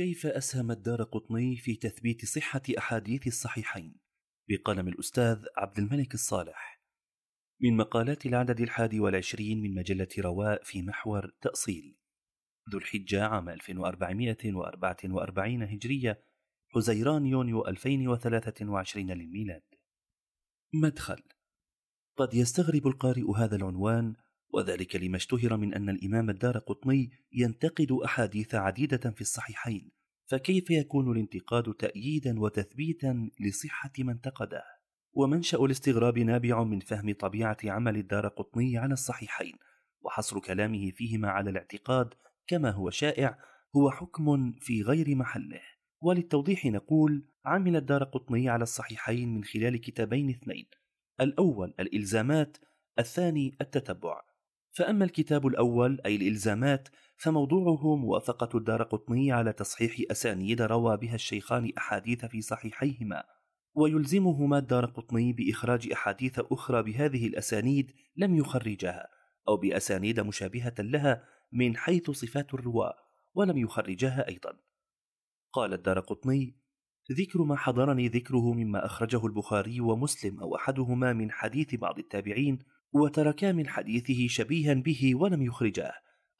[0.00, 4.00] كيف أسهم الدار قطني في تثبيت صحة أحاديث الصحيحين؟
[4.48, 6.82] بقلم الأستاذ عبد الملك الصالح.
[7.60, 11.96] من مقالات العدد الحادي والعشرين من مجلة رواء في محور تأصيل.
[12.72, 16.24] ذو الحجة عام 1444 هجرية
[16.74, 19.64] حزيران يونيو 2023 للميلاد.
[20.74, 21.22] مدخل.
[22.16, 24.14] قد يستغرب القارئ هذا العنوان
[24.52, 29.90] وذلك لما اشتهر من أن الإمام الدار قطني ينتقد أحاديث عديدة في الصحيحين
[30.30, 34.62] فكيف يكون الانتقاد تأييدا وتثبيتا لصحة ما انتقده؟
[35.12, 39.54] ومنشأ الاستغراب نابع من فهم طبيعة عمل الدار قطني على الصحيحين
[40.02, 42.14] وحصر كلامه فيهما على الاعتقاد
[42.46, 43.38] كما هو شائع
[43.76, 45.60] هو حكم في غير محله.
[46.02, 50.66] وللتوضيح نقول عمل الدار قطني على الصحيحين من خلال كتابين اثنين
[51.20, 52.56] الأول الإلزامات
[52.98, 54.29] الثاني التتبع.
[54.70, 61.72] فأما الكتاب الأول أي الإلزامات فموضوعه موافقة الدار قطني على تصحيح أسانيد روى بها الشيخان
[61.78, 63.24] أحاديث في صحيحيهما
[63.74, 69.08] ويلزمهما الدار قطني بإخراج أحاديث أخرى بهذه الأسانيد لم يخرجها
[69.48, 72.94] أو بأسانيد مشابهة لها من حيث صفات الرواة
[73.34, 74.56] ولم يخرجها أيضا.
[75.52, 76.56] قال الدار قطني
[77.12, 82.58] ذكر ما حضرني ذكره مما أخرجه البخاري ومسلم أو أحدهما من حديث بعض التابعين
[82.92, 85.92] وتركا من حديثه شبيها به ولم يخرجاه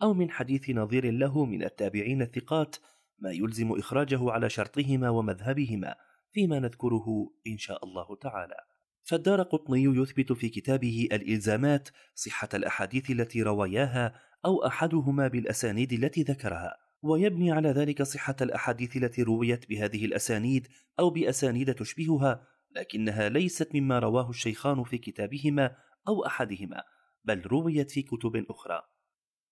[0.03, 2.77] أو من حديث نظير له من التابعين الثقات
[3.19, 5.95] ما يلزم إخراجه على شرطهما ومذهبهما
[6.33, 8.57] فيما نذكره إن شاء الله تعالى.
[9.03, 16.77] فالدار قطني يثبت في كتابه الإلزامات صحة الأحاديث التي رواياها أو أحدهما بالأسانيد التي ذكرها
[17.03, 23.99] ويبني على ذلك صحة الأحاديث التي رويت بهذه الأسانيد أو بأسانيد تشبهها لكنها ليست مما
[23.99, 25.77] رواه الشيخان في كتابهما
[26.09, 26.83] أو أحدهما
[27.25, 28.83] بل رويت في كتب أخرى.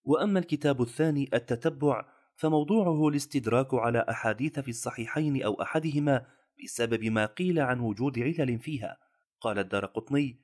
[0.05, 2.05] وأما الكتاب الثاني التتبع
[2.37, 6.27] فموضوعه الاستدراك على أحاديث في الصحيحين أو أحدهما
[6.65, 8.97] بسبب ما قيل عن وجود علل فيها.
[9.41, 10.41] قال الدار قطني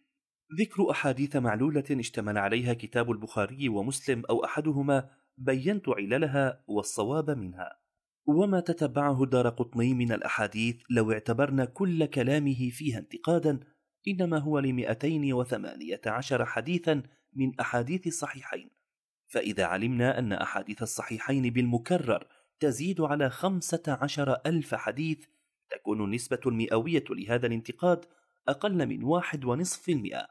[0.61, 7.85] ذكر أحاديث معلولة اشتمل عليها كتاب البخاري ومسلم أو أحدهما بينت عللها والصواب منها.
[8.27, 13.61] وما تتبعه الدار قطني من الأحاديث لو اعتبرنا كل كلامه فيها انتقادا
[14.09, 18.71] إنما هو لمئتين وثمانية عشر حديثا من أحاديث الصحيحين.
[19.27, 22.27] فإذا علمنا أن أحاديث الصحيحين بالمكرر
[22.61, 25.25] تزيد على خمسة عشر ألف حديث
[25.71, 28.05] تكون النسبة المئوية لهذا الانتقاد
[28.49, 30.27] أقل من واحد ونصف المئة.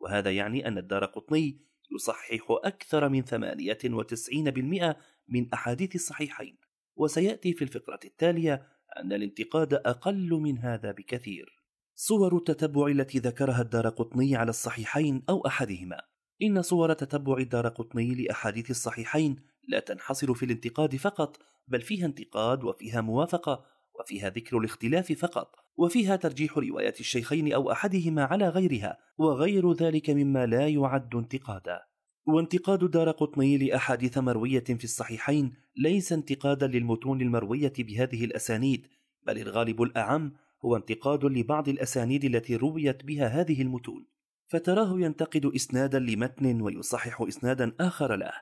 [0.00, 1.60] وهذا يعني أن الدار قطني
[1.94, 4.96] يصحح أكثر من ثمانية وتسعين بالمئة
[5.28, 6.56] من أحاديث الصحيحين.
[6.96, 11.57] وسيأتي في الفقرة التالية أن الانتقاد أقل من هذا بكثير.
[12.00, 16.00] صور التتبع التي ذكرها الدار قطني على الصحيحين أو أحدهما.
[16.42, 19.36] إن صور تتبع الدار قطني لأحاديث الصحيحين
[19.68, 21.36] لا تنحصر في الانتقاد فقط
[21.68, 23.64] بل فيها انتقاد وفيها موافقة
[24.00, 30.46] وفيها ذكر الاختلاف فقط وفيها ترجيح رواية الشيخين أو أحدهما على غيرها وغير ذلك مما
[30.46, 31.80] لا يعد انتقادا.
[32.26, 38.86] وانتقاد دار قطني لأحاديث مروية في الصحيحين ليس انتقادا للمتون المروية بهذه الأسانيد
[39.26, 40.32] بل الغالب الأعم
[40.64, 44.06] هو انتقاد لبعض الأسانيد التي رويت بها هذه المتون
[44.46, 48.32] فتراه ينتقد إسنادا لمتن ويصحح إسنادا آخر له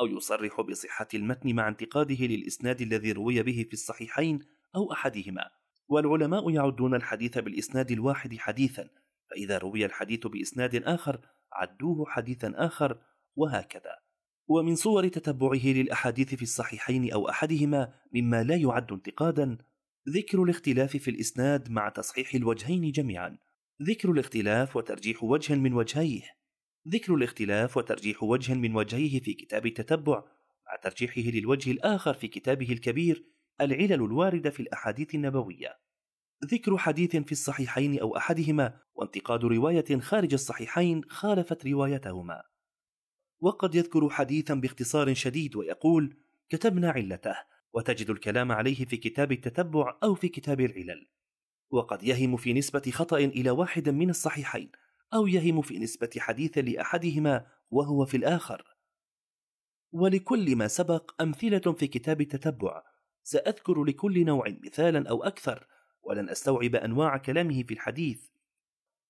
[0.00, 4.38] أو يصرح بصحة المتن مع انتقاده للإسناد الذي روي به في الصحيحين
[4.76, 5.50] أو أحدهما.
[5.88, 8.88] والعلماء يعدون الحديث بالإسناد الواحد حديثا
[9.30, 11.20] فإذا روي الحديث بإسناد آخر
[11.52, 12.98] عدوه حديثا آخر
[13.36, 13.98] وهكذا.
[14.46, 19.58] ومن صور تتبعه للأحاديث في الصحيحين أو أحدهما مما لا يعد انتقادا
[20.08, 23.38] ذكر الاختلاف في الإسناد مع تصحيح الوجهين جميعا.
[23.82, 26.22] ذكر الاختلاف وترجيح وجه من وجهيه.
[26.88, 30.24] ذكر الاختلاف وترجيح وجه من وجهيه في كتاب التتبع
[30.66, 33.24] مع ترجيحه للوجه الآخر في كتابه الكبير
[33.60, 35.78] العلل الواردة في الأحاديث النبوية.
[36.44, 42.42] ذكر حديث في الصحيحين أو أحدهما وانتقاد رواية خارج الصحيحين خالفت روايتهما.
[43.40, 46.16] وقد يذكر حديثا باختصار شديد ويقول
[46.48, 47.36] كتبنا علته
[47.74, 51.06] وتجد الكلام عليه في كتاب التتبع أو في كتاب العلل.
[51.70, 54.70] وقد يهم في نسبة خطأ إلى واحد من الصحيحين
[55.14, 58.76] أو يهم في نسبة حديث لأحدهما وهو في الآخر.
[59.92, 62.82] ولكل ما سبق أمثلة في كتاب التتبع.
[63.22, 65.66] سأذكر لكل نوع مثالا أو أكثر
[66.02, 68.26] ولن أستوعب أنواع كلامه في الحديث.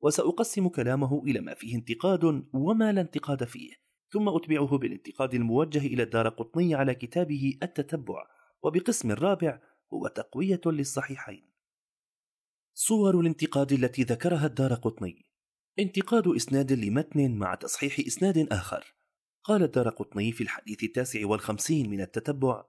[0.01, 3.71] وسأقسم كلامه إلى ما فيه انتقاد وما لا انتقاد فيه
[4.11, 8.35] ثم أتبعه بالانتقاد الموجه إلى الدار قطني على كتابه التتبع.
[8.65, 9.61] وبقسم الرابع
[9.93, 11.51] هو تقوية للصحيحين.
[12.75, 15.27] صور الانتقاد التي ذكرها الدار قطني.
[15.79, 18.95] انتقاد إسناد لمتن مع تصحيح إسناد آخر.
[19.45, 22.65] قال الدار قطني في الحديث التاسع والخمسين من التتبع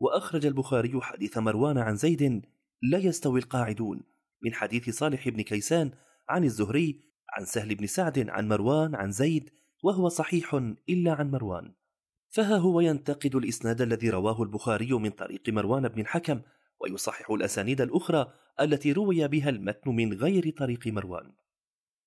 [0.00, 2.46] وأخرج البخاري حديث مروان عن زيد
[2.82, 4.00] لا يستوي القاعدون
[4.42, 5.90] من حديث صالح بن كيسان
[6.28, 7.00] عن الزهري
[7.30, 9.50] عن سهل بن سعد عن مروان عن زيد
[9.82, 10.54] وهو صحيح
[10.88, 11.74] إلا عن مروان.
[12.30, 16.40] فها هو ينتقد الإسناد الذي رواه البخاري من طريق مروان بن الحكم
[16.80, 21.32] ويصحح الأسانيد الأخرى التي روي بها المتن من غير طريق مروان.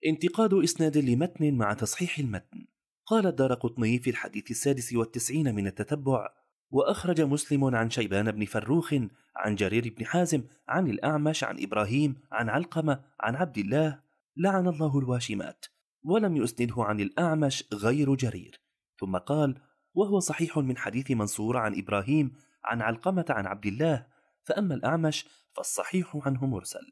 [0.05, 2.65] انتقاد إسناد لمتن مع تصحيح المتن.
[3.05, 6.29] قال الدار قطني في الحديث السادس والتسعين من التتبع
[6.71, 8.93] وأخرج مسلم عن شيبان بن فروخ
[9.35, 13.99] عن جرير بن حازم عن الأعمش عن إبراهيم عن علقمة عن عبد الله
[14.37, 15.65] لعن الله الواشمات
[16.03, 18.59] ولم يسنده عن الأعمش غير جرير.
[18.99, 19.55] ثم قال
[19.93, 24.07] وهو صحيح من حديث منصور عن إبراهيم عن علقمة عن عبد الله
[24.43, 25.25] فأما الأعمش
[25.55, 26.91] فالصحيح عنه مرسل.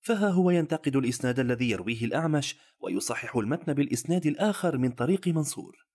[0.00, 5.86] فها هو ينتقد الإسناد الذي يرويه الأعمش ويصحح المتن بالإسناد الآخر من طريق منصور.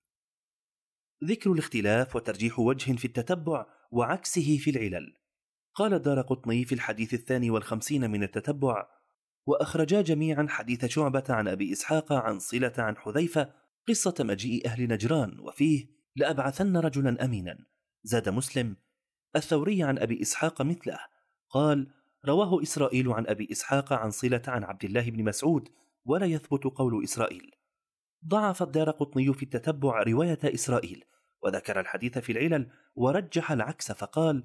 [1.24, 5.18] ذكر الاختلاف وترجيح وجه في التتبع وعكسه في العلل.
[5.76, 8.88] قال الدار قطني في الحديث الثاني والخمسين من التتبع
[9.46, 13.54] وأخرجا جميعا حديث شعبة عن أبي إسحاق عن صلة عن حذيفة
[13.88, 17.58] قصة مجيء أهل نجران وفيه لأبعثن رجلا أمينا.
[18.04, 18.76] زاد مسلم
[19.36, 21.00] الثوري عن أبي إسحاق مثله.
[21.50, 21.88] قال
[22.26, 25.70] رواه إسرائيل عن أبي إسحاق عن صلة عن عبد الله بن مسعود
[26.06, 27.52] ولا يثبت قول إسرائيل.
[28.28, 31.04] ضعف الدار قطني في التتبع رواية إسرائيل
[31.44, 34.44] وذكر الحديث في العلل ورجح العكس فقال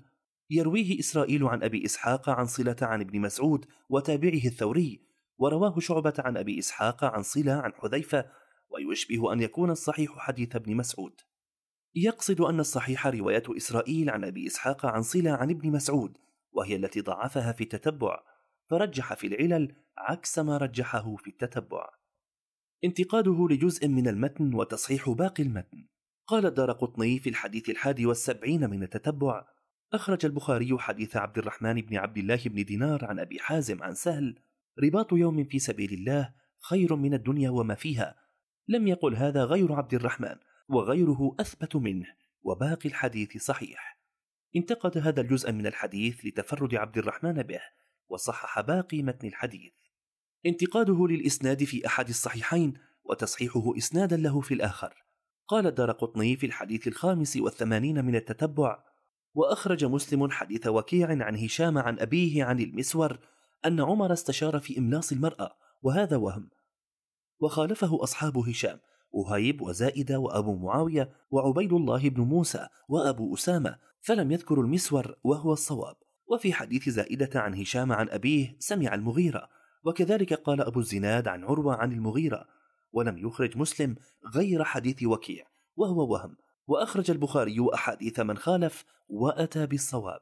[0.50, 5.00] يرويه إسرائيل عن أبي إسحاق عن صلة عن ابن مسعود وتابعه الثوري
[5.38, 8.26] ورواه شعبة عن أبي إسحاق عن صلة عن حذيفة
[8.70, 11.20] ويشبه أن يكون الصحيح حديث ابن مسعود.
[11.94, 16.18] يقصد أن الصحيح رواية إسرائيل عن أبي إسحاق عن صلة عن ابن مسعود
[16.52, 18.22] وهي التي ضعفها في التتبع
[18.70, 21.88] فرجح في العلل عكس ما رجحه في التتبع.
[22.84, 25.86] انتقاده لجزء من المتن وتصحيح باقي المتن.
[26.26, 29.44] قال الدار قطني في الحديث الحادي والسبعين من التتبع
[29.92, 34.38] أخرج البخاري حديث عبد الرحمن بن عبد الله بن دينار عن أبي حازم عن سهل
[34.84, 38.16] رباط يوم في سبيل الله خير من الدنيا وما فيها.
[38.68, 40.36] لم يقل هذا غير عبد الرحمن.
[40.72, 42.06] وغيره أثبت منه
[42.42, 43.98] وباقي الحديث صحيح.
[44.56, 47.60] انتقد هذا الجزء من الحديث لتفرد عبد الرحمن به
[48.08, 49.72] وصحح باقي متن الحديث.
[50.46, 52.74] انتقاده للإسناد في أحد الصحيحين
[53.04, 54.94] وتصحيحه إسنادا له في الآخر.
[55.48, 58.84] قال الدار قطني في الحديث الخامس والثمانين من التتبع
[59.34, 63.19] وأخرج مسلم حديث وكيع عن هشام عن أبيه عن المسور
[63.66, 66.50] أن عمر استشار في إملاص المرأة وهذا وهم.
[67.40, 68.80] وخالفه أصحاب هشام
[69.12, 75.96] وهيب وزائدة وأبو معاوية وعبيد الله بن موسى وأبو أسامة فلم يذكروا المسور وهو الصواب.
[76.26, 79.48] وفي حديث زائدة عن هشام عن أبيه سمع المغيرة
[79.84, 82.46] وكذلك قال أبو الزناد عن عروة عن المغيرة.
[82.92, 83.96] ولم يخرج مسلم
[84.34, 86.36] غير حديث وكيع وهو وهم.
[86.66, 90.20] وأخرج البخاري أحاديث من خالف وأتى بالصواب.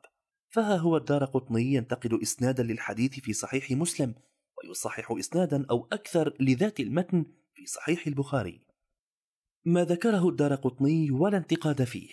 [0.49, 4.15] فها هو الدار قطني ينتقد إسنادا للحديث في صحيح مسلم
[4.59, 8.70] ويصحح إسنادا أو أكثر لذات المتن في صحيح البخاري.
[9.65, 12.09] ما ذكره الدار قطني ولا انتقاد فيه.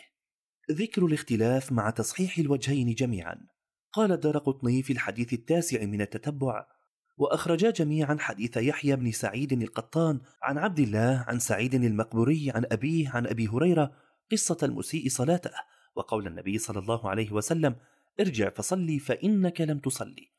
[0.71, 3.47] ذكر الاختلاف مع تصحيح الوجهين جميعا.
[3.93, 6.65] قال الدار قطني في الحديث التاسع من التتبع
[7.17, 13.09] وأخرجا جميعا حديث يحيى بن سعيد القطان عن عبد الله عن سعيد المقبوري عن أبيه
[13.09, 13.91] عن أبي هريرة
[14.31, 15.51] قصة المسيء صلاته
[15.95, 17.75] وقول النبي صلى الله عليه وسلم
[18.19, 20.31] ارجع فصلي فإنك لم تصلي.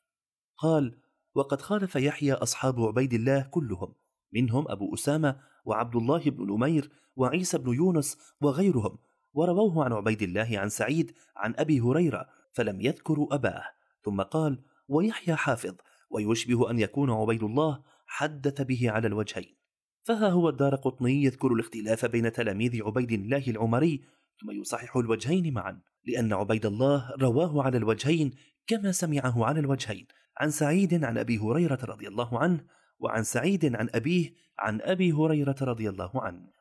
[0.56, 0.98] قال
[1.34, 3.94] وقد خالف يحيى أصحاب عبيد الله كلهم.
[4.32, 8.98] منهم أبو أسامة وعبد الله بن نمير وعيسى بن يونس وغيرهم
[9.34, 13.64] ورووه عن عبيد الله عن سعيد عن أبي هريرة فلم يذكروا أباه.
[14.04, 15.74] ثم قال ويحيى حافظ
[16.10, 19.56] ويشبه أن يكون عبيد الله حدث به على الوجهين.
[20.02, 24.04] فها هو الدار قطني يذكر الاختلاف بين تلاميذ عبيد الله العمري
[24.40, 28.30] ثم يصحح الوجهين معا لأن عبيد الله رواه على الوجهين
[28.66, 30.06] كما سمعه على الوجهين.
[30.38, 32.64] عن سعيد عن أبي هريرة رضي الله عنه
[32.98, 36.52] وعن سعيد عن أبيه عن أبي هريرة رضي الله عنه.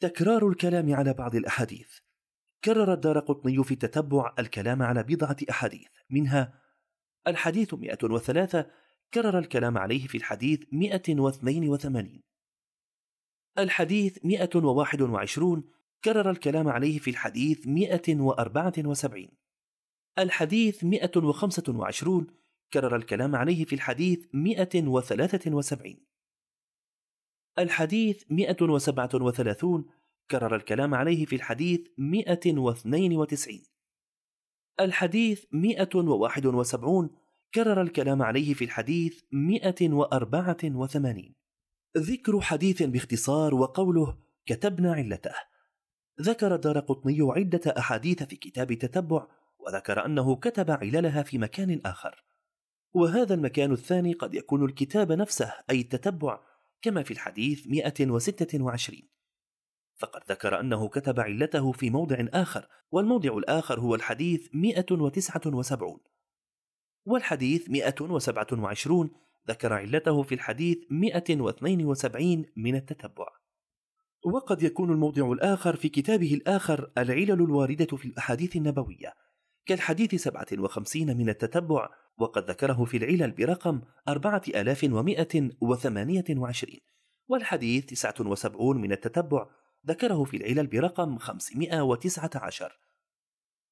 [0.00, 1.98] تكرار الكلام على بعض الأحاديث.
[2.64, 6.62] كرر الدار قطني في التتبع الكلام على بضعة أحاديث منها
[7.26, 8.66] الحديث 103
[9.14, 12.22] كرر الكلام عليه في الحديث 182
[13.58, 15.64] الحديث 121
[16.04, 19.28] كرر الكلام عليه في الحديث 174
[20.18, 22.26] الحديث 125
[22.72, 25.96] كرر الكلام عليه في الحديث 173
[27.58, 29.84] الحديث 137
[30.30, 33.62] كرر الكلام عليه في الحديث 192
[34.80, 37.10] الحديث 171
[37.54, 41.34] كرر الكلام عليه في الحديث 184
[41.96, 45.34] ذكر حديث باختصار وقوله كتبنا علته.
[46.20, 49.26] ذكر دار قطني عدة أحاديث في كتاب تتبع
[49.58, 52.24] وذكر أنه كتب عللها في مكان آخر.
[52.94, 56.40] وهذا المكان الثاني قد يكون الكتاب نفسه أي التتبع
[56.82, 59.02] كما في الحديث 126
[59.96, 66.00] فقد ذكر أنه كتب علته في موضع آخر والموضع الآخر هو الحديث 179
[67.04, 69.10] والحديث 127
[69.48, 73.26] ذكر علته في الحديث 172 من التتبع.
[74.24, 79.14] وقد يكون الموضع الآخر في كتابه الآخر العلل الواردة في الأحاديث النبوية.
[79.66, 81.88] كالحديث 57 من التتبع
[82.18, 86.78] وقد ذكره في العلل برقم 4128
[87.28, 89.46] والحديث 79 من التتبع
[89.86, 92.78] ذكره في العلل برقم 519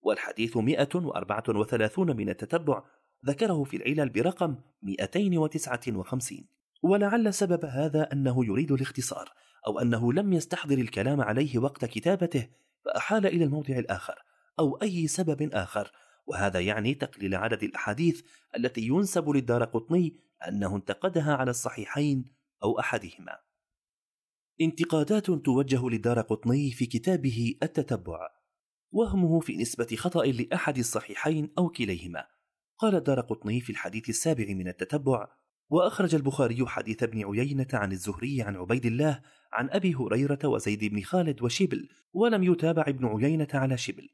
[0.02, 2.82] والحديث 134 من التتبع
[3.26, 6.44] ذكره في العلل برقم 259
[6.82, 9.32] ولعل سبب هذا أنه يريد الاختصار
[9.66, 12.48] أو أنه لم يستحضر الكلام عليه وقت كتابته
[12.84, 14.22] فأحال إلى الموضع الآخر.
[14.58, 15.92] أو أي سبب آخر.
[16.26, 18.22] وهذا يعني تقليل عدد الأحاديث
[18.56, 20.16] التي ينسب للدار قطني
[20.48, 22.30] أنه انتقدها على الصحيحين
[22.62, 23.38] أو أحدهما.
[24.60, 28.28] انتقادات توجه للدار قطني في كتابه التتبع
[28.92, 32.26] وهمه في نسبة خطأ لأحد الصحيحين أو كليهما.
[32.78, 35.28] قال الدار قطني في الحديث السابع من التتبع
[35.70, 41.02] وأخرج البخاري حديث ابن عيينة عن الزهري عن عبيد الله عن أبي هريرة وزيد بن
[41.02, 44.08] خالد وشبل ولم يتابع ابن عيينة على شبل.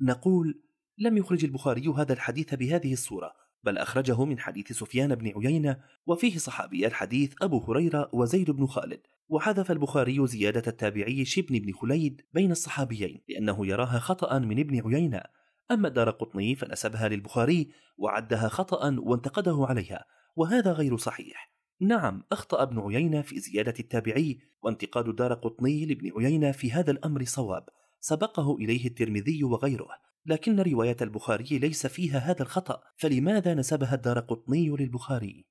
[0.00, 0.62] نقول
[0.98, 3.32] لم يخرج البخاري هذا الحديث بهذه الصورة
[3.64, 9.00] بل أخرجه من حديث سفيان بن عيينة وفيه صحابي الحديث أبو هريرة وزيد بن خالد
[9.28, 15.22] وحذف البخاري زيادة التابعي شبن بن خليد بين الصحابيين لأنه يراها خطأ من ابن عيينة.
[15.70, 20.04] أما الدار قطني فنسبها للبخاري وعدها خطأ وانتقده عليها
[20.36, 21.52] وهذا غير صحيح.
[21.80, 27.24] نعم أخطأ ابن عيينة في زيادة التابعي وانتقاد دار قطني لابن عيينة في هذا الأمر
[27.24, 27.68] صواب.
[28.00, 29.88] سبقه إليه الترمذي وغيره
[30.26, 35.46] لكن رواية البخاري ليس فيها هذا الخطأ فلماذا نسبها الدار قطني للبخاري؟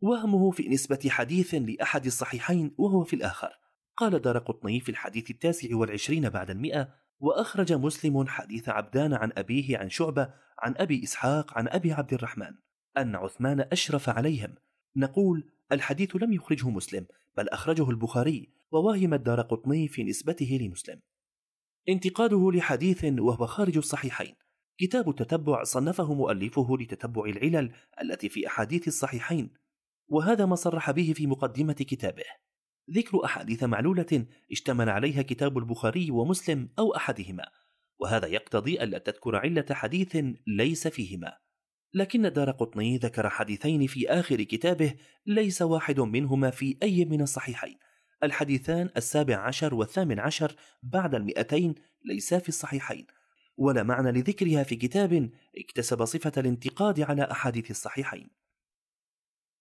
[0.00, 3.50] وهمه في نسبة حديث لأحد الصحيحين وهو في الآخر.
[3.96, 6.88] قال دار قطني في الحديث التاسع والعشرين بعد المئة
[7.20, 12.54] وأخرج مسلم حديث عبدان عن أبيه عن شعبة عن أبي إسحاق عن أبي عبد الرحمن
[12.96, 14.54] أن عثمان أشرف عليهم.
[14.96, 21.00] نقول الحديث لم يخرجه مسلم بل أخرجه البخاري وواهم الدار قطني في نسبته لمسلم.
[21.88, 24.34] انتقاده لحديث وهو خارج الصحيحين.
[24.78, 27.72] كتاب التتبع صنفه مؤلفه لتتبع العلل
[28.02, 29.50] التي في أحاديث الصحيحين
[30.08, 32.24] وهذا ما صرح به في مقدمة كتابه.
[32.90, 37.44] ذكر أحاديث معلولة اشتمل عليها كتاب البخاري ومسلم أو أحدهما
[38.00, 41.32] وهذا يقتضي ألا تذكر علة حديث ليس فيهما.
[41.94, 44.94] لكن دار قطني ذكر حديثين في آخر كتابه
[45.26, 47.78] ليس واحد منهما في أي من الصحيحين.
[48.22, 53.06] الحديثان السابع عشر والثامن عشر بعد المئتين ليسا في الصحيحين.
[53.56, 58.30] ولا معنى لذكرها في كتاب اكتسب صفة الانتقاد على أحاديث الصحيحين.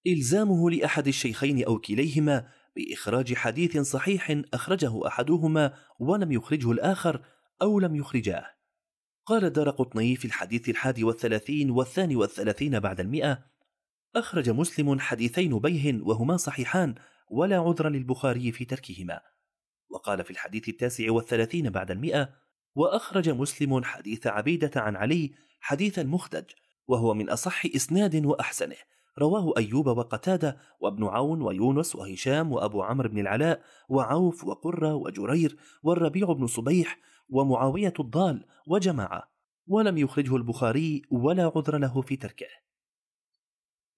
[0.07, 7.25] إلزامه لأحد الشيخين أو كليهما بإخراج حديث صحيح أخرجه أحدهما ولم يخرجه الآخر
[7.61, 8.45] أو لم يخرجاه.
[9.25, 13.45] قال دار قطني في الحديث الحادي والثلاثين والثاني والثلاثين بعد المئة
[14.15, 16.95] أخرج مسلم حديثين بيه وهما صحيحان
[17.29, 19.21] ولا عذر للبخاري في تركهما.
[19.89, 22.29] وقال في الحديث التاسع والثلاثين بعد المئة
[22.75, 26.45] وأخرج مسلم حديث عبيدة عن علي حديثا مختج
[26.87, 28.75] وهو من أصح إسناد وأحسنه.
[29.19, 36.33] رواه أيوب وقتادة وابن عون ويونس وهشام وأبو عمرو بن العلاء وعوف وقرة وجرير والربيع
[36.33, 36.99] بن صبيح
[37.29, 39.33] ومعاوية الضال وجماعة.
[39.67, 42.47] ولم يخرجه البخاري ولا عذر له في تركه.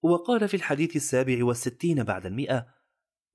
[0.02, 2.66] وقال في الحديث السابع والستين بعد المئة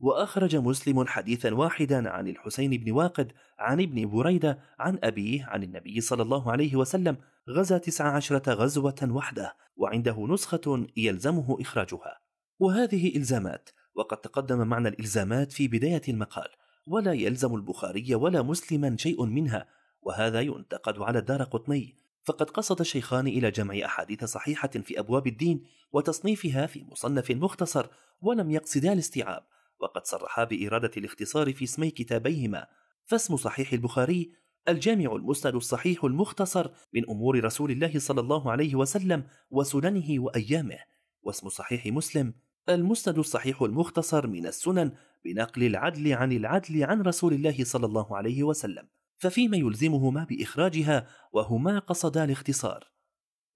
[0.02, 6.02] وأخرج مسلم حديثا واحدا عن الحسين بن واقد عن ابن بريدة عن أبيه عن النبي
[6.02, 7.18] صلى الله عليه وسلم
[7.50, 12.20] غزا تسع عشرة غزوة وحده وعنده نسخة يلزمه إخراجها.
[12.60, 16.48] وهذه إلزامات وقد تقدم معنى الإلزامات في بداية المقال
[16.88, 19.68] ولا يلزم البخاري ولا مسلما شيء منها
[20.02, 21.96] وهذا ينتقد على الدار قطني.
[22.24, 27.86] فقد قصد الشيخان إلى جمع أحاديث صحيحة في أبواب الدين وتصنيفها في مصنف مختصر
[28.22, 29.44] ولم يقصدا الاستيعاب.
[29.82, 32.68] وقد صرحا بإرادة الاختصار في اسمي كتابيهما.
[33.06, 34.32] فاسم صحيح البخاري
[34.70, 40.78] الجامع المسند الصحيح المختصر من أمور رسول الله صلى الله عليه وسلم وسننه وأيامه.
[41.24, 42.34] واسم صحيح مسلم
[42.70, 44.92] المسند الصحيح المختصر من السنن
[45.26, 48.88] بنقل العدل عن العدل عن رسول الله صلى الله عليه وسلم.
[49.18, 52.92] ففيما يلزمهما بإخراجها وهما قصدا الاختصار.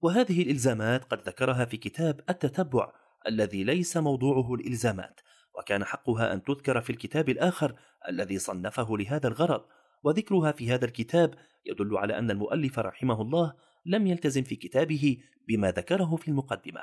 [0.00, 2.92] وهذه الإلزامات قد ذكرها في كتاب التتبع
[3.28, 5.20] الذي ليس موضوعه الإلزامات.
[5.58, 7.74] وكان حقها أن تذكر في الكتاب الآخر
[8.08, 9.64] الذي صنفه لهذا الغرض
[10.02, 11.34] وذكرها في هذا الكتاب
[11.66, 13.54] يدل على أن المؤلف رحمه الله
[13.86, 15.16] لم يلتزم في كتابه
[15.48, 16.80] بما ذكره في المقدمة.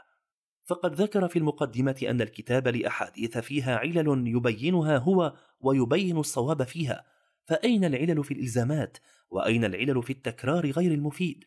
[0.65, 7.06] فقد ذكر في المقدمة أن الكتاب لأحاديث فيها علل يبينها هو ويبين الصواب فيها.
[7.46, 8.98] فأين العلل في الإلزامات؟
[9.30, 11.44] وأين العلل في التكرار غير المفيد؟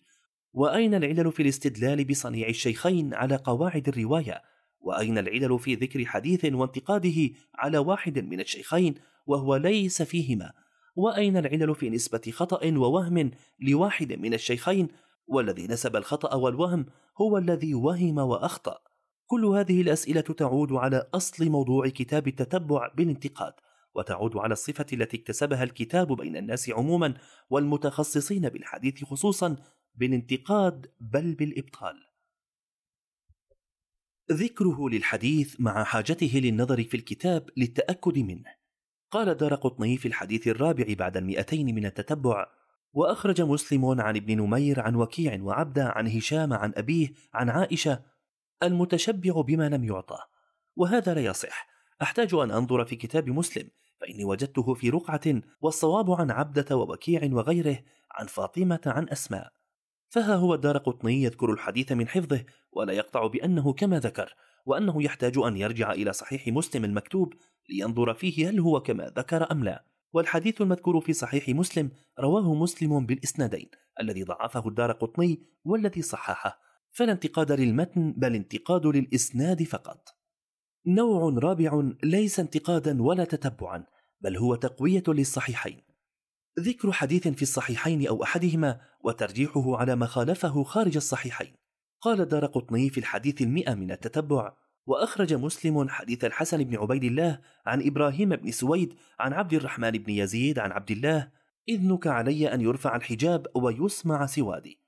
[0.53, 4.43] وأين العلل في الاستدلال بصنيع الشيخين على قواعد الرواية؟
[4.81, 8.95] وأين العلل في ذكر حديث وانتقاده على واحد من الشيخين
[9.27, 10.53] وهو ليس فيهما؟
[10.97, 13.31] وأين العلل في نسبة خطأ ووهم
[13.61, 14.89] لواحد من الشيخين؟
[15.27, 16.87] والذي نسب الخطأ والوهم
[17.21, 18.79] هو الذي وهم وأخطأ.
[19.27, 23.53] كل هذه الأسئلة تعود على أصل موضوع كتاب التتبع بالانتقاد
[23.95, 27.15] وتعود على الصفة التي اكتسبها الكتاب بين الناس عموما
[27.51, 29.57] والمتخصصين بالحديث خصوصا
[29.95, 32.06] بالانتقاد بل بالإبطال.
[34.33, 38.55] ذكره للحديث مع حاجته للنظر في الكتاب للتأكد منه.
[39.11, 42.47] قال دار قطني في الحديث الرابع بعد المئتين من التتبع
[42.93, 48.03] وأخرج مسلم عن ابن نمير عن وكيع وعبدة عن هشام عن أبيه عن عائشة
[48.63, 50.19] المتشبع بما لم يعطى.
[50.77, 51.67] وهذا لا يصح.
[52.03, 53.69] أحتاج أن أنظر في كتاب مسلم
[54.01, 57.79] فإني وجدته في رقعة والصواب عن عبدة ووكيع وغيره
[58.11, 59.53] عن فاطمة عن أسماء.
[60.09, 64.35] فها هو الدار قطني يذكر الحديث من حفظه ولا يقطع بأنه كما ذكر
[64.67, 67.35] وأنه يحتاج أن يرجع إلى صحيح مسلم المكتوب
[67.69, 69.85] لينظر فيه هل هو كما ذكر أم لا.
[70.13, 73.69] والحديث المذكور في صحيح مسلم رواه مسلم بالإسنادين
[74.01, 76.61] الذي ضعفه الدار قطني والذي صححه.
[76.91, 80.09] فلا انتقاد للمتن بل انتقاد للإسناد فقط.
[80.87, 83.87] نوع رابع ليس انتقادا ولا تتبعا
[84.21, 85.86] بل هو تقوية للصحيحين.
[86.61, 91.55] ذكر حديث في الصحيحين أو أحدهما وترجيحه على ما خالفه خارج الصحيحين.
[92.01, 94.53] قال دار قطني في الحديث المئة من التتبع
[94.87, 100.13] وأخرج مسلم حديث الحسن بن عبيد الله عن إبراهيم بن سويد عن عبد الرحمن بن
[100.13, 101.31] يزيد عن عبد الله
[101.69, 104.81] إذنك علي أن يرفع الحجاب ويسمع سوادي.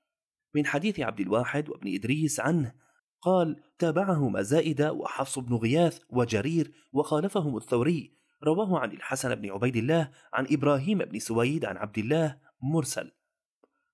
[0.55, 2.73] من حديث عبد الواحد وابن إدريس عنه
[3.21, 10.11] قال تابعهما زائدة وحفص بن غياث وجرير وخالفهم الثوري رواه عن الحسن بن عبيد الله
[10.33, 13.11] عن إبراهيم بن سويد عن عبد الله مرسل.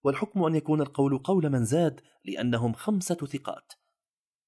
[0.04, 3.74] والحكم أن يكون القول قول من زاد لأنهم خمسة ثقات.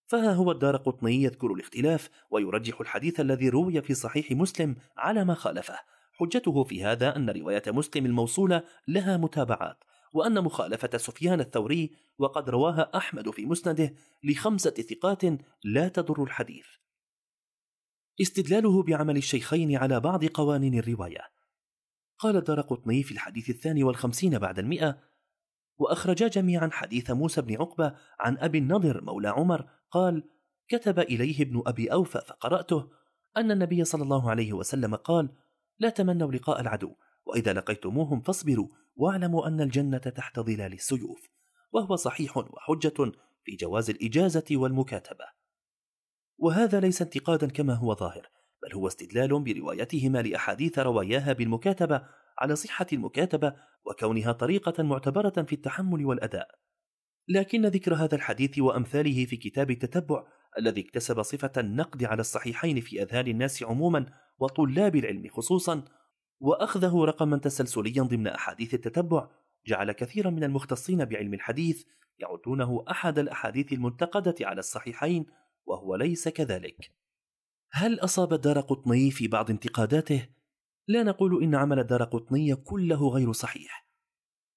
[0.07, 5.33] فها هو الدار قطني يذكر الاختلاف ويرجح الحديث الذي روي في صحيح مسلم على ما
[5.33, 5.79] خالفه.
[6.19, 9.77] حجته في هذا أن رواية مسلم الموصولة لها متابعات
[10.13, 15.23] وأن مخالفة سفيان الثوري وقد رواها أحمد في مسنده لخمسة ثقات
[15.63, 16.65] لا تضر الحديث.
[18.21, 21.21] استدلاله بعمل الشيخين على بعض قوانين الرواية.
[22.19, 24.97] قال دار قطني في الحديث الثاني والخمسين بعد المئة
[25.77, 30.23] وأخرجا جميعا حديث موسى بن عقبة عن أبي النضر مولى عمر قال
[30.67, 32.89] كتب إليه ابن أبي أوفى فقرأته
[33.37, 35.29] أن النبي صلى الله عليه وسلم قال
[35.79, 41.29] لا تمنوا لقاء العدو وإذا لقيتموهم فاصبروا واعلموا أن الجنة تحت ظلال السيوف
[41.71, 43.11] وهو صحيح وحجة
[43.43, 45.25] في جواز الإجازة والمكاتبة.
[46.37, 48.29] وهذا ليس انتقادا كما هو ظاهر
[48.63, 52.03] بل هو استدلال بروايتهما لأحاديث رواياها بالمكاتبة
[52.39, 53.53] على صحة المكاتبة
[53.85, 56.47] وكونها طريقة معتبرة في التحمل والأداء.
[57.27, 60.23] لكن ذكر هذا الحديث وأمثاله في كتاب التتبع
[60.57, 64.05] الذي اكتسب صفة النقد على الصحيحين في أذهان الناس عموما
[64.39, 65.85] وطلاب العلم خصوصا
[66.39, 69.29] وأخذه رقما تسلسليا ضمن أحاديث التتبع
[69.67, 71.83] جعل كثيرا من المختصين بعلم الحديث
[72.19, 75.25] يعدونه أحد الأحاديث المنتقدة على الصحيحين
[75.67, 76.91] وهو ليس كذلك
[77.71, 80.27] هل أصاب الدار قطني في بعض انتقاداته؟
[80.87, 83.87] لا نقول إن عمل الدار قطني كله غير صحيح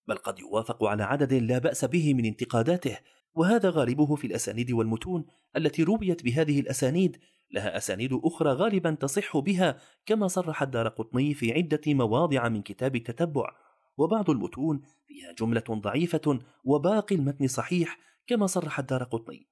[0.08, 2.98] بل قد يوافق على عدد لا بأس به من انتقاداته
[3.34, 7.18] وهذا غالبه في الأسانيد والمتون التي رويت بهذه الأسانيد
[7.50, 12.96] لها أسانيد أخرى غالبا تصح بها كما صرح الدار قطني في عدة مواضع من كتاب
[12.96, 13.50] التتبع
[13.96, 19.49] وبعض المتون فيها جملة ضعيفة وباقي المتن صحيح كما صرح الدار قطني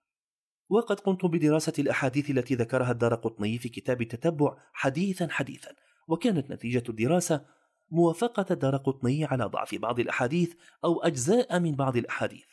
[0.68, 5.70] وقد قمت بدراسة الأحاديث التي ذكرها الدار قطني في كتاب التتبع حديثا حديثا
[6.08, 7.44] وكانت نتيجة الدراسة
[7.90, 10.54] موافقة الدار قطني على ضعف بعض الأحاديث
[10.84, 12.46] أو أجزاء من بعض الأحاديث.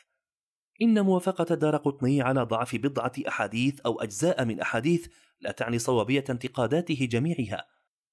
[0.81, 5.07] إن موافقة الدار قطني على ضعف بضعة أحاديث أو أجزاء من أحاديث
[5.41, 7.65] لا تعني صوابية انتقاداته جميعها.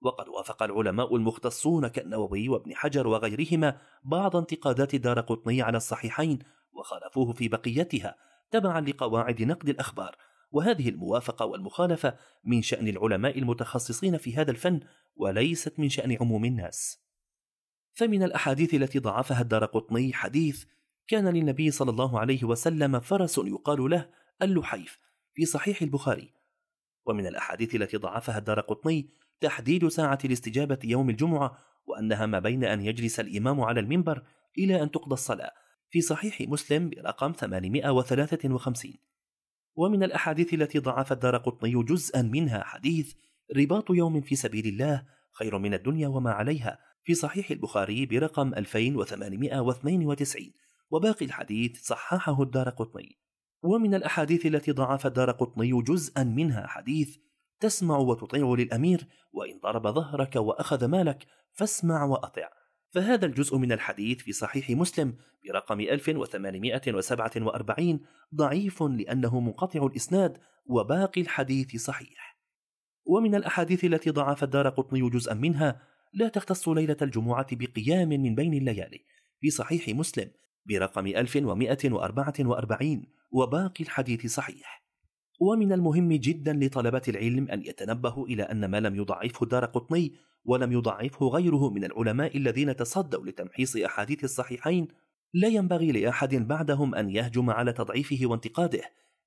[0.03, 6.38] وقد وافق العلماء المختصون كالنووي وابن حجر وغيرهما بعض انتقادات دار قطني على الصحيحين
[6.73, 8.17] وخالفوه في بقيتها
[8.53, 10.17] تبعا لقواعد نقد الأخبار.
[10.51, 14.81] وهذه الموافقة والمخالفة من شأن العلماء المتخصصين في هذا الفن
[15.17, 17.03] وليست من شأن عموم الناس.
[17.93, 20.65] فمن الأحاديث التي ضعفها الدار قطني حديث
[21.07, 24.11] كان للنبي صلى الله عليه وسلم فرس يقال له
[24.43, 24.99] اللحيف
[25.35, 26.33] في صحيح البخاري.
[27.07, 29.11] ومن الأحاديث التي ضعفها الدار قطني
[29.41, 34.23] تحديد ساعة الاستجابة يوم الجمعة وأنها ما بين أن يجلس الإمام على المنبر
[34.59, 35.53] إلى أن تقضى الصلاة.
[35.93, 38.93] في صحيح مسلم برقم 853
[39.75, 43.15] ومن الأحاديث التي ضعف الدار قطني جزءا منها حديث
[43.57, 50.53] رباط يوم في سبيل الله خير من الدنيا وما عليها في صحيح البخاري برقم 2892
[50.91, 53.19] وباقي الحديث صححه الدار قطني.
[53.63, 57.17] ومن الأحاديث التي ضعف الدار قطني جزءا منها حديث
[57.61, 62.62] تسمع وتطيع للأمير وإن ضرب ظهرك وأخذ مالك فاسمع وأطع.
[62.93, 68.01] فهذا الجزء من الحديث في صحيح مسلم برقم 1847
[68.35, 72.39] ضعيف لأنه منقطع الإسناد وباقي الحديث صحيح.
[73.05, 75.83] ومن الأحاديث التي ضعف الدار قطني جزءا منها
[76.15, 79.05] لا تختص ليلة الجمعة بقيام من بين الليالي
[79.41, 80.31] في صحيح مسلم
[80.67, 84.83] برقم 1144 وباقي الحديث صحيح.
[85.41, 90.73] ومن المهم جدا لطلبة العلم أن يتنبهوا إلى أن ما لم يضعفه الدار قطني ولم
[90.73, 94.89] يضعفه غيره من العلماء الذين تصدوا لتمحيص أحاديث الصحيحين.
[95.35, 98.83] لا ينبغي لأحد بعدهم أن يهجم على تضعيفه وانتقاده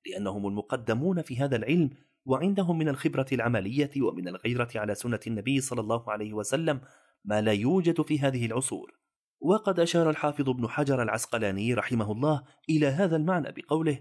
[0.06, 1.90] لأنهم المقدمون في هذا العلم
[2.24, 6.80] وعندهم من الخبرة العملية ومن الغيرة على سنة النبي صلى الله عليه وسلم
[7.24, 8.96] ما لا يوجد في هذه العصور.
[9.40, 14.00] وقد أشار الحافظ ابن حجر العسقلاني رحمه الله إلى هذا المعنى بقوله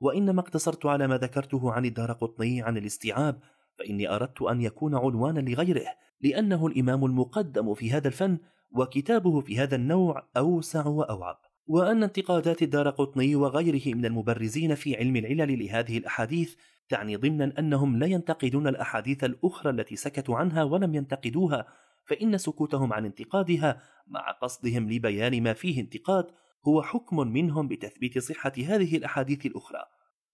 [0.00, 3.40] وإنما اقتصرت على ما ذكرته عن الدار قطني عن الاستيعاب
[3.78, 5.84] فإني أردت أن يكون عنوانا لغيره
[6.20, 8.38] لأنه الإمام المقدم في هذا الفن
[8.70, 11.38] وكتابه في هذا النوع أوسع وأوعب.
[11.66, 16.54] وأن انتقادات الدار قطني وغيره من المبرزين في علم العلل لهذه الأحاديث
[16.88, 21.66] تعني ضمنا أنهم لا ينتقدون الأحاديث الأخرى التي سكتوا عنها ولم ينتقدوها
[22.06, 26.26] فإن سكوتهم عن انتقادها مع قصدهم لبيان ما فيه انتقاد
[26.68, 29.84] هو حكم منهم بتثبيت صحة هذه الأحاديث الأخرى.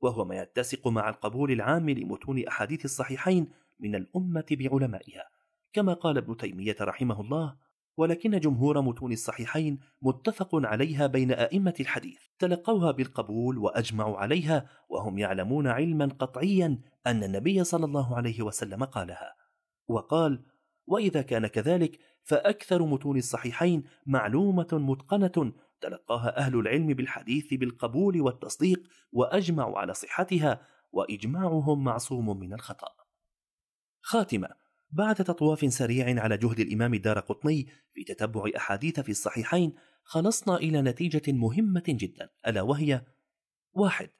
[0.00, 3.48] وهو ما يتسق مع القبول العام لمتون أحاديث الصحيحين
[3.80, 5.24] من الأمة بعلمائها.
[5.74, 7.56] كما قال ابن تيمية رحمه الله
[7.96, 15.66] ولكن جمهور متون الصحيحين متفق عليها بين أئمة الحديث تلقوها بالقبول وأجمعوا عليها وهم يعلمون
[15.66, 19.34] علما قطعيا أن النبي صلى الله عليه وسلم قالها
[19.88, 20.44] وقال
[20.87, 28.82] وإذا كان كذلك فأكثر متون الصحيحين معلومة متقنة تلقاها أهل العلم بالحديث بالقبول والتصديق
[29.12, 32.88] وأجمعوا على صحتها وإجماعهم معصوم من الخطأ
[34.00, 34.63] خاتمة
[34.96, 40.83] بعد تطواف سريع على جهد الإمام الدار قطني في تتبع أحاديث في الصحيحين خلصنا إلى
[40.83, 43.04] نتيجة مهمة جدا ألا وهي
[43.72, 44.11] واحد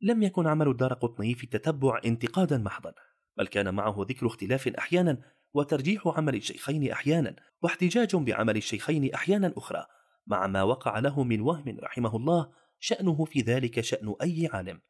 [0.00, 2.94] لم يكن عمل الدار قطني في التتبع انتقادا محضا
[3.36, 5.22] بل كان معه ذكر اختلاف أحيانا
[5.54, 9.86] وترجيح عمل الشيخين أحيانا واحتجاج بعمل الشيخين أحيانا أخرى
[10.26, 14.80] مع ما وقع له من وهم رحمه الله شأنه في ذلك شأن أي عالم.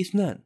[0.00, 0.44] اثنان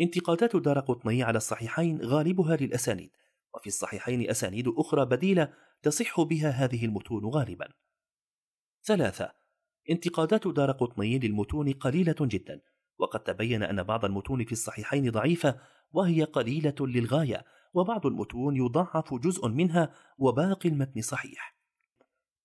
[0.00, 3.10] انتقادات دار قطني على الصحيحين غالبها للأسانيد
[3.54, 7.68] وفي الصحيحين أسانيد أخرى بديلة تصح بها هذه المتون غالبا.
[8.84, 9.32] ثلاثة
[9.90, 12.60] انتقادات دار قطني للمتون قليلة جدا
[12.98, 15.60] وقد تبين أن بعض المتون في الصحيحين ضعيفة
[15.92, 21.56] وهي قليلة للغاية وبعض المتون يضعف جزء منها وباقي المتن صحيح.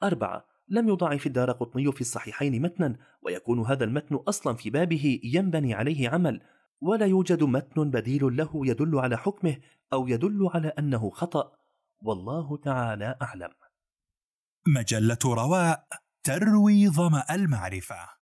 [0.03, 5.73] أربعة لم يضعف الدار قطني في الصحيحين متنا ويكون هذا المتن أصلا في بابه ينبني
[5.73, 6.41] عليه عمل
[6.81, 9.57] ولا يوجد متن بديل له يدل على حكمه
[9.93, 11.51] أو يدل على أنه خطأ.
[12.01, 13.49] والله تعالى أعلم.
[14.67, 15.87] مجلة رواء
[16.23, 18.09] تروي ظمأ المعرفة.